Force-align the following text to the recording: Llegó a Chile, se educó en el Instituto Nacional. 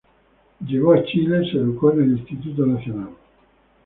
Llegó 0.65 0.93
a 0.93 1.03
Chile, 1.03 1.47
se 1.51 1.57
educó 1.57 1.91
en 1.93 2.01
el 2.01 2.11
Instituto 2.17 2.65
Nacional. 2.65 3.09